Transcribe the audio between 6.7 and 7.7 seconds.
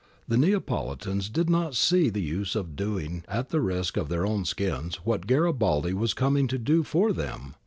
for them.